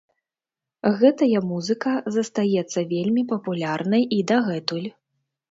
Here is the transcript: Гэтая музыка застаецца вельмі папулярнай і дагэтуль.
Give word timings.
Гэтая 1.01 1.41
музыка 1.49 1.93
застаецца 2.15 2.79
вельмі 2.95 3.27
папулярнай 3.35 4.03
і 4.19 4.21
дагэтуль. 4.35 4.91